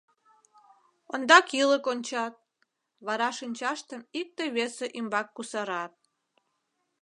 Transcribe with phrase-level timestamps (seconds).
[1.13, 2.33] Ондак ӱлык ончат,
[3.05, 5.93] вара шинчаштым икте-весе ӱмбак кусарат.